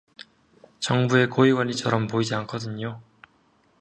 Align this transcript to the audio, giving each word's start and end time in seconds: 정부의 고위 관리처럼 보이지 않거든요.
정부의 0.79 1.29
고위 1.29 1.53
관리처럼 1.53 2.07
보이지 2.07 2.33
않거든요. 2.33 3.03